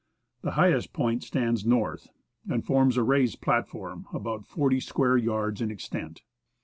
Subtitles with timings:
[0.41, 2.07] The highest point stands north,
[2.49, 6.23] and forms a raised platform about 40 square yards in extent.